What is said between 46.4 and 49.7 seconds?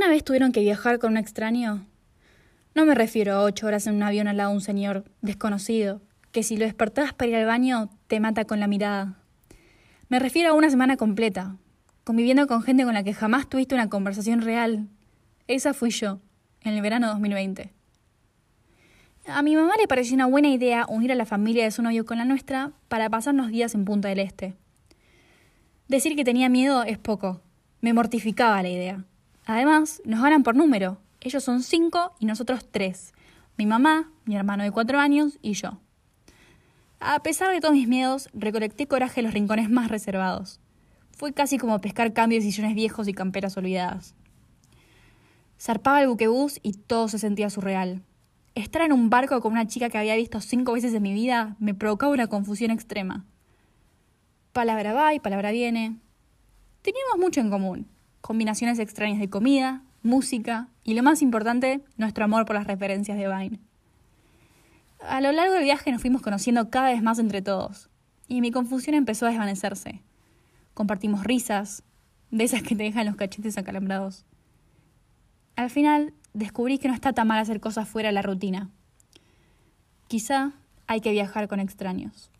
y todo se sentía surreal. Estar en un barco con una